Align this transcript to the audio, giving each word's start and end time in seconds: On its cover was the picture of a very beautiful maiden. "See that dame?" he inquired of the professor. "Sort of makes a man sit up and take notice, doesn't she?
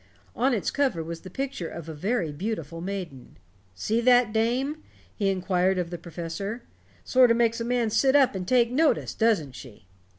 On 0.35 0.51
its 0.51 0.71
cover 0.71 1.03
was 1.03 1.21
the 1.21 1.29
picture 1.29 1.67
of 1.67 1.87
a 1.87 1.93
very 1.93 2.31
beautiful 2.31 2.81
maiden. 2.81 3.37
"See 3.75 4.01
that 4.01 4.33
dame?" 4.33 4.81
he 5.15 5.29
inquired 5.29 5.77
of 5.77 5.91
the 5.91 5.99
professor. 5.99 6.63
"Sort 7.03 7.29
of 7.29 7.37
makes 7.37 7.61
a 7.61 7.63
man 7.63 7.91
sit 7.91 8.15
up 8.15 8.33
and 8.33 8.47
take 8.47 8.71
notice, 8.71 9.13
doesn't 9.13 9.51
she? 9.51 9.85